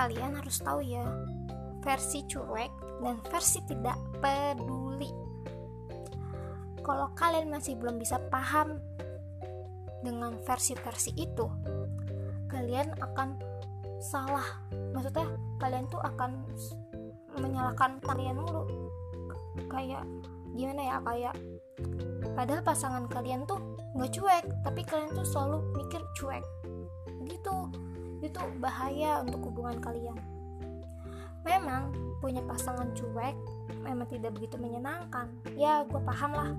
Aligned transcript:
kalian 0.00 0.32
harus 0.40 0.64
tahu 0.64 0.80
ya 0.80 1.04
versi 1.84 2.24
cuek 2.24 2.72
dan 3.04 3.20
versi 3.28 3.60
tidak 3.68 4.00
peduli. 4.24 5.12
Kalau 6.80 7.12
kalian 7.12 7.52
masih 7.52 7.76
belum 7.76 8.00
bisa 8.00 8.16
paham 8.32 8.80
dengan 10.00 10.40
versi-versi 10.40 11.12
itu 11.20 11.44
kalian 12.48 12.96
akan 12.96 13.36
salah. 14.00 14.64
Maksudnya 14.96 15.28
kalian 15.60 15.84
tuh 15.92 16.00
akan 16.00 16.48
menyalahkan 17.36 18.00
kalian 18.00 18.40
mulu. 18.40 18.64
Kayak 19.68 20.08
gimana 20.56 20.80
ya 20.80 20.96
kayak 21.04 21.34
padahal 22.32 22.64
pasangan 22.64 23.04
kalian 23.04 23.44
tuh 23.44 23.60
nggak 23.92 24.16
cuek 24.16 24.44
tapi 24.64 24.80
kalian 24.88 25.12
tuh 25.12 25.28
selalu 25.28 25.60
mikir 25.76 26.00
cuek. 26.16 26.44
Gitu 27.28 27.56
itu 28.20 28.40
bahaya 28.60 29.24
untuk 29.24 29.52
hubungan 29.52 29.80
kalian 29.80 30.16
memang 31.44 31.92
punya 32.20 32.44
pasangan 32.44 32.92
cuek 32.92 33.36
memang 33.80 34.04
tidak 34.08 34.36
begitu 34.36 34.60
menyenangkan 34.60 35.32
ya 35.56 35.84
gue 35.88 36.00
paham 36.04 36.32
lah 36.36 36.50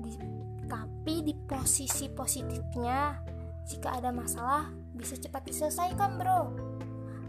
di, 0.00 0.16
tapi 0.64 1.14
di 1.28 1.34
posisi 1.44 2.08
positifnya 2.08 3.20
jika 3.68 4.00
ada 4.00 4.08
masalah 4.08 4.72
bisa 4.96 5.16
cepat 5.20 5.44
diselesaikan 5.44 6.16
bro 6.16 6.72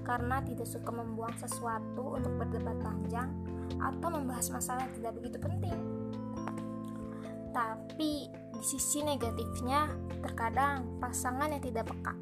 karena 0.03 0.43
tidak 0.43 0.67
suka 0.67 0.91
membuang 0.91 1.35
sesuatu 1.39 2.19
untuk 2.19 2.35
berdebat 2.35 2.75
panjang 2.83 3.31
atau 3.79 4.07
membahas 4.11 4.51
masalah 4.51 4.85
yang 4.87 4.95
tidak 4.99 5.13
begitu 5.17 5.37
penting. 5.39 5.77
Tapi 7.53 8.27
di 8.27 8.63
sisi 8.65 9.05
negatifnya, 9.05 9.87
terkadang 10.19 10.99
pasangan 10.99 11.53
yang 11.53 11.63
tidak 11.63 11.87
peka. 11.87 12.13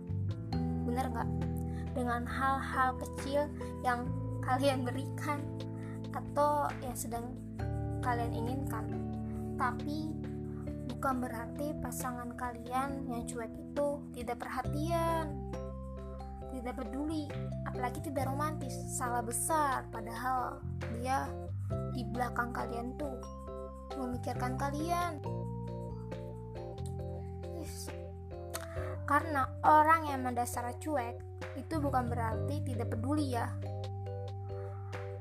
Bener 0.91 1.07
nggak? 1.07 1.29
Dengan 1.95 2.27
hal-hal 2.27 2.99
kecil 2.99 3.47
yang 3.87 4.11
kalian 4.43 4.83
berikan 4.83 5.39
atau 6.11 6.67
yang 6.83 6.95
sedang 6.95 7.31
kalian 8.03 8.35
inginkan. 8.35 8.83
Tapi 9.55 10.11
bukan 10.91 11.23
berarti 11.23 11.71
pasangan 11.79 12.35
kalian 12.35 13.07
yang 13.07 13.23
cuek 13.23 13.49
itu 13.55 13.89
tidak 14.11 14.43
perhatian 14.43 15.51
tidak 16.51 16.77
peduli 16.77 17.25
apalagi 17.65 18.03
tidak 18.03 18.27
romantis 18.27 18.75
salah 18.91 19.23
besar 19.23 19.87
padahal 19.89 20.59
dia 20.99 21.25
di 21.95 22.03
belakang 22.11 22.51
kalian 22.51 22.93
tuh 22.99 23.17
memikirkan 23.95 24.59
kalian 24.59 25.17
karena 29.11 29.43
orang 29.67 30.07
yang 30.07 30.23
mendasar 30.23 30.71
cuek 30.79 31.19
itu 31.59 31.75
bukan 31.83 32.07
berarti 32.07 32.63
tidak 32.63 32.95
peduli 32.95 33.35
ya 33.35 33.51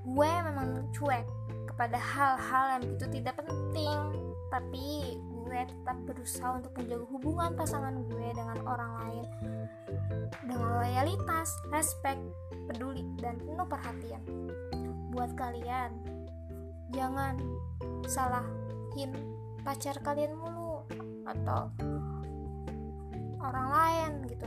gue 0.06 0.30
memang 0.46 0.94
cuek 0.94 1.26
kepada 1.66 1.98
hal-hal 1.98 2.78
yang 2.78 2.84
itu 2.86 3.06
tidak 3.10 3.34
penting 3.42 3.98
tapi 4.46 5.18
gue 5.18 5.60
tetap 5.66 5.98
berusaha 6.06 6.62
untuk 6.62 6.70
menjaga 6.78 7.06
hubungan 7.10 7.50
pasangan 7.58 7.98
gue 8.06 8.28
dengan 8.30 8.58
orang 8.62 8.92
lain 9.02 9.26
dengan 10.46 10.82
loyalitas, 10.82 11.48
respect, 11.70 12.20
peduli, 12.70 13.06
dan 13.18 13.38
penuh 13.38 13.66
perhatian. 13.66 14.22
Buat 15.10 15.34
kalian, 15.34 15.90
jangan 16.94 17.38
salahin 18.06 19.10
pacar 19.62 19.98
kalian 20.02 20.34
mulu 20.38 20.86
atau 21.26 21.70
orang 23.40 23.68
lain 23.72 24.10
gitu. 24.28 24.46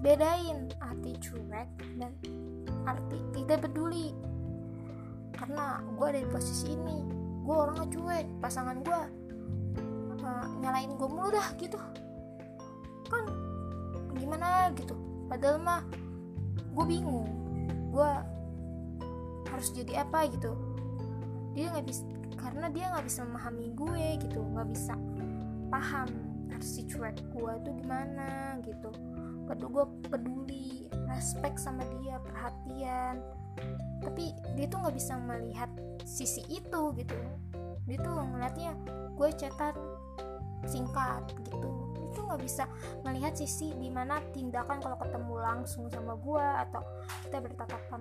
Bedain 0.00 0.70
arti 0.78 1.12
cuek 1.18 1.68
dan 1.98 2.12
arti 2.86 3.18
tidak 3.34 3.66
peduli. 3.66 4.14
Karena 5.34 5.82
gue 5.98 6.06
ada 6.06 6.20
di 6.22 6.28
posisi 6.30 6.72
ini, 6.72 7.02
gue 7.42 7.56
orangnya 7.56 7.90
cuek, 7.90 8.26
pasangan 8.38 8.78
gue 8.86 9.00
uh, 10.24 10.46
nyalain 10.60 10.90
gue 10.96 11.08
mulu 11.08 11.28
dah 11.30 11.48
gitu 11.60 11.76
kan 13.12 13.24
gimana 14.16 14.72
gitu 14.74 14.96
padahal 15.28 15.60
mah 15.60 15.82
gue 16.74 16.84
bingung 16.88 17.28
gue 17.92 18.10
harus 19.52 19.68
jadi 19.70 20.02
apa 20.02 20.26
gitu 20.32 20.56
dia 21.54 21.70
nggak 21.70 21.86
bisa 21.86 22.02
karena 22.34 22.66
dia 22.72 22.90
nggak 22.90 23.06
bisa 23.06 23.20
memahami 23.22 23.66
gue 23.76 24.06
gitu 24.26 24.40
nggak 24.42 24.68
bisa 24.74 24.94
paham 25.70 26.08
si 26.64 26.88
cuek 26.88 27.20
gue 27.32 27.52
tuh 27.60 27.72
gimana 27.76 28.56
gitu. 28.64 28.88
Padahal 29.44 29.70
gue 29.70 29.84
peduli 30.08 30.88
respect 31.12 31.60
sama 31.60 31.84
dia 32.00 32.16
perhatian. 32.24 33.20
Tapi 34.00 34.32
dia 34.56 34.66
tuh 34.66 34.80
nggak 34.80 34.96
bisa 34.96 35.14
melihat 35.20 35.70
sisi 36.08 36.42
itu 36.48 36.82
gitu. 36.96 37.14
Dia 37.84 37.98
tuh 38.00 38.16
ngeliatnya 38.16 38.72
gue 39.14 39.28
cetan 39.36 39.76
singkat 40.64 41.28
gitu. 41.44 41.70
Itu 42.10 42.24
nggak 42.24 42.40
bisa 42.40 42.64
melihat 43.04 43.36
sisi 43.36 43.76
di 43.76 43.92
mana 43.92 44.20
tindakan 44.32 44.80
kalau 44.80 44.96
ketemu 44.96 45.34
langsung 45.44 45.92
sama 45.92 46.16
gue 46.16 46.46
atau 46.68 46.82
kita 47.28 47.38
bertatapan 47.44 48.00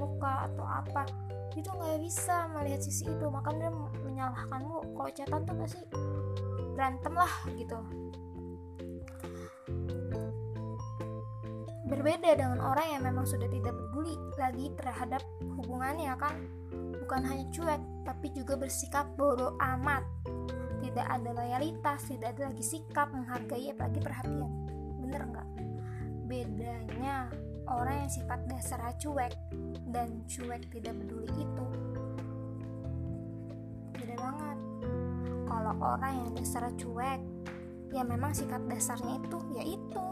muka 0.00 0.48
atau 0.48 0.64
apa. 0.64 1.04
Itu 1.52 1.68
nggak 1.68 2.00
bisa 2.00 2.48
melihat 2.56 2.80
sisi 2.80 3.04
itu. 3.04 3.26
Makanya 3.28 3.68
menyalahkanmu 4.06 4.96
kalau 4.96 5.10
cetan 5.12 5.44
tuh 5.44 5.56
pasti 5.60 5.82
berantem 6.80 7.12
lah 7.12 7.34
gitu. 7.60 7.76
Berbeda 11.84 12.32
dengan 12.32 12.56
orang 12.64 12.96
yang 12.96 13.02
memang 13.04 13.28
sudah 13.28 13.44
tidak 13.52 13.76
peduli 13.76 14.16
lagi 14.40 14.72
terhadap 14.80 15.20
hubungannya 15.60 16.16
kan? 16.16 16.40
Bukan 17.04 17.20
hanya 17.28 17.44
cuek 17.52 17.82
tapi 18.08 18.32
juga 18.32 18.56
bersikap 18.56 19.12
bodoh 19.20 19.60
amat. 19.60 20.08
Tidak 20.80 21.04
ada 21.04 21.36
loyalitas 21.36 22.08
tidak 22.08 22.32
ada 22.40 22.48
lagi 22.48 22.64
sikap 22.64 23.12
menghargai 23.12 23.76
apalagi 23.76 24.00
perhatian. 24.00 24.48
Bener 25.04 25.20
nggak? 25.28 25.48
Bedanya 26.24 27.28
orang 27.68 28.08
yang 28.08 28.10
sifat 28.10 28.40
dasar 28.48 28.80
cuek 28.96 29.36
dan 29.92 30.24
cuek 30.24 30.64
tidak 30.72 30.96
peduli 30.96 31.28
itu. 31.44 31.66
Beda 34.00 34.16
banget 34.16 34.69
orang 35.78 36.26
yang 36.26 36.30
dasar 36.34 36.66
cuek 36.74 37.20
ya 37.90 38.02
memang 38.02 38.34
sikap 38.34 38.62
dasarnya 38.66 39.22
itu 39.22 39.38
yaitu 39.54 40.04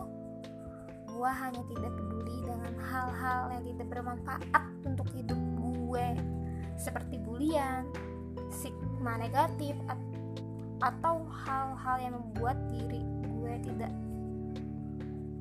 gua 1.11 1.35
hanya 1.35 1.63
tidak 1.67 1.91
peduli 1.99 2.37
dengan 2.47 2.75
hal-hal 2.79 3.51
yang 3.51 3.65
tidak 3.75 3.87
bermanfaat 3.91 4.65
untuk 4.87 5.11
hidup 5.11 5.39
gue. 5.59 6.07
Seperti 6.79 7.19
bulian, 7.19 7.91
sigma 8.55 9.19
negatif, 9.19 9.75
atau 10.79 11.27
hal-hal 11.27 11.97
yang 11.99 12.15
membuat 12.15 12.55
diri 12.71 13.03
gue 13.27 13.55
tidak 13.67 13.91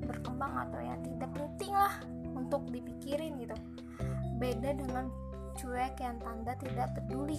berkembang 0.01 0.53
atau 0.65 0.81
yang 0.81 0.97
tidak 1.05 1.29
penting 1.37 1.73
lah 1.77 1.93
untuk 2.33 2.65
dipikirin 2.73 3.37
gitu. 3.37 3.53
Beda 4.41 4.73
dengan 4.73 5.13
cuek 5.61 5.93
yang 6.01 6.17
tanda 6.17 6.57
tidak 6.57 6.93
peduli 6.97 7.37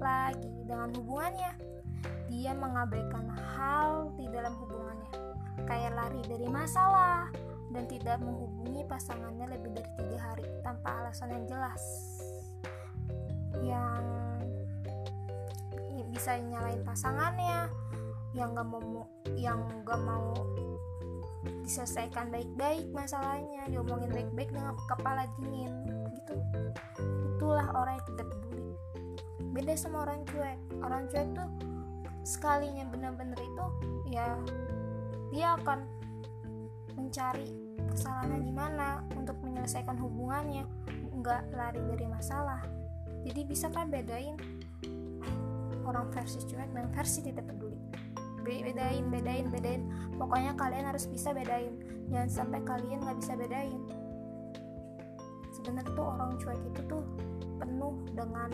lagi 0.00 0.52
dengan 0.68 0.92
hubungannya 1.00 1.73
dia 2.34 2.50
mengabaikan 2.50 3.30
hal 3.30 4.10
di 4.18 4.26
dalam 4.26 4.50
hubungannya. 4.58 5.14
Kayak 5.70 5.94
lari 5.94 6.20
dari 6.26 6.50
masalah 6.50 7.30
dan 7.70 7.86
tidak 7.86 8.18
menghubungi 8.18 8.82
pasangannya 8.90 9.54
lebih 9.54 9.70
dari 9.70 9.90
tiga 10.02 10.18
hari 10.18 10.46
tanpa 10.66 10.98
alasan 10.98 11.30
yang 11.30 11.44
jelas. 11.46 11.82
Yang 13.62 14.02
bisa 16.14 16.38
nyalain 16.38 16.82
pasangannya 16.82 17.70
yang 18.34 18.50
gak 18.54 18.66
mau 18.66 19.06
yang 19.34 19.62
gak 19.82 19.98
mau 20.02 20.34
diselesaikan 21.66 22.30
baik-baik 22.30 22.86
masalahnya 22.94 23.66
diomongin 23.70 24.10
baik-baik 24.10 24.50
dengan 24.50 24.74
kepala 24.90 25.26
dingin 25.38 25.70
gitu. 26.14 26.34
Itulah 27.34 27.66
orang 27.74 27.98
yang 27.98 28.06
tidak 28.14 28.26
peduli. 28.30 28.74
Beda 29.54 29.74
sama 29.78 30.06
orang 30.06 30.22
cuek. 30.26 30.58
Orang 30.82 31.02
cuek 31.10 31.28
tuh 31.34 31.73
sekalinya 32.24 32.88
benar-benar 32.88 33.36
itu 33.36 33.66
ya 34.08 34.32
dia 35.28 35.54
akan 35.60 35.84
mencari 36.96 37.52
kesalahannya 37.92 38.40
di 38.42 38.52
mana 38.54 39.04
untuk 39.14 39.36
menyelesaikan 39.44 39.94
hubungannya 40.00 40.64
nggak 41.20 41.52
lari 41.54 41.82
dari 41.84 42.06
masalah. 42.08 42.64
Jadi 43.24 43.40
bisa 43.44 43.68
kan 43.70 43.88
bedain 43.88 44.36
orang 45.84 46.08
versi 46.10 46.40
cuek 46.48 46.70
dan 46.72 46.88
versi 46.90 47.20
tidak 47.22 47.44
peduli. 47.48 47.78
Bedain 48.44 49.08
bedain 49.08 49.46
bedain. 49.48 49.82
Pokoknya 50.16 50.52
kalian 50.56 50.88
harus 50.88 51.08
bisa 51.08 51.32
bedain. 51.32 51.76
Jangan 52.12 52.28
sampai 52.28 52.60
kalian 52.64 53.00
nggak 53.00 53.18
bisa 53.20 53.32
bedain. 53.36 53.80
Sebenarnya 55.56 55.92
tuh 55.96 56.06
orang 56.08 56.36
cuek 56.36 56.60
itu 56.60 56.80
tuh 56.88 57.04
penuh 57.56 57.94
dengan 58.12 58.50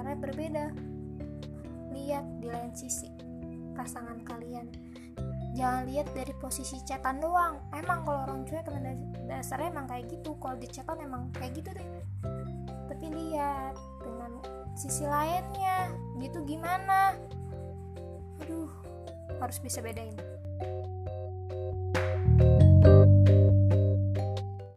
sebenarnya 0.00 0.24
berbeda. 0.32 0.66
Lihat 1.92 2.24
di 2.40 2.48
lain 2.48 2.72
sisi 2.72 3.12
pasangan 3.76 4.16
kalian. 4.24 4.64
Jangan 5.52 5.84
lihat 5.92 6.08
dari 6.16 6.32
posisi 6.40 6.80
chatan 6.88 7.20
doang. 7.20 7.60
Emang 7.76 8.08
kalau 8.08 8.24
orang 8.24 8.48
cuek 8.48 8.64
dasarnya 9.28 9.68
emang 9.68 9.84
kayak 9.84 10.08
gitu. 10.08 10.40
Kalau 10.40 10.56
di 10.56 10.72
chatan 10.72 11.04
emang 11.04 11.28
kayak 11.36 11.52
gitu 11.52 11.76
deh. 11.76 11.88
Tapi 12.88 13.12
lihat 13.12 13.76
dengan 14.00 14.40
sisi 14.72 15.04
lainnya. 15.04 15.92
Gitu 16.16 16.48
gimana? 16.48 17.12
Aduh 18.40 18.72
harus 19.36 19.60
bisa 19.60 19.84
bedain 19.84 20.16